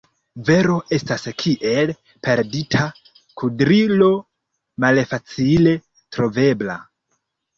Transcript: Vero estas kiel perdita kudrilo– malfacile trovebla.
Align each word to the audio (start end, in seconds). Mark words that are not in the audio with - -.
Vero 0.45 0.75
estas 0.95 1.25
kiel 1.41 1.91
perdita 2.27 2.87
kudrilo– 3.41 4.09
malfacile 4.85 5.75
trovebla. 6.17 6.79